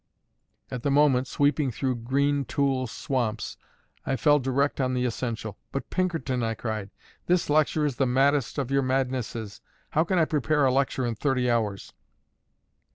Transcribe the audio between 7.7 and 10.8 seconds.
is the maddest of your madnesses. How can I prepare a